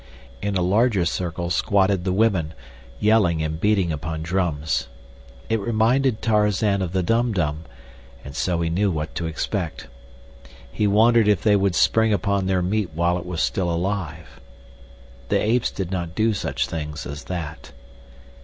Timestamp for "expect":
9.27-9.89